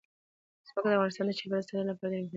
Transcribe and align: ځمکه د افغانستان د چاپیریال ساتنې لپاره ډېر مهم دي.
ځمکه 0.67 0.87
د 0.89 0.93
افغانستان 0.97 1.25
د 1.27 1.31
چاپیریال 1.37 1.63
ساتنې 1.67 1.83
لپاره 1.89 2.11
ډېر 2.13 2.21
مهم 2.21 2.25
دي. 2.25 2.29